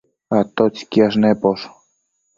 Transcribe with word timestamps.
¿atotsi 0.37 0.83
quiash 0.91 1.17
neposh? 1.21 1.65